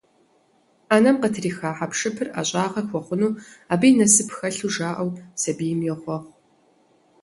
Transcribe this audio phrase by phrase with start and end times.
[0.87, 3.37] Ӏэнэм къытриха хьэпшыпыр ӀэщӀагъэ хуэхъуну,
[3.73, 5.09] абы и насып хэлъу жаӀэу,
[5.41, 6.33] сабийм йохъуэхъу.